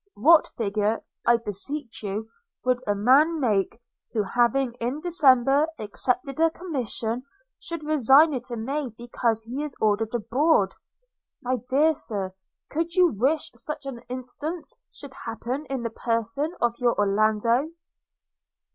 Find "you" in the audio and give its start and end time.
2.01-2.27, 12.95-13.09